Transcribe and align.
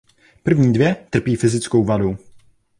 První 0.43 0.73
dvě 0.73 0.95
trpí 1.09 1.35
fyzickou 1.35 1.83
vadou. 1.83 2.17